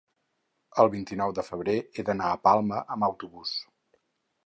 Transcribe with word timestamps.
El 0.83 0.89
vint-i-nou 0.93 1.35
de 1.41 1.45
febrer 1.51 1.77
he 1.85 2.07
d'anar 2.09 2.33
a 2.33 2.43
Palma 2.49 2.83
amb 2.97 3.11
autobús. 3.13 3.57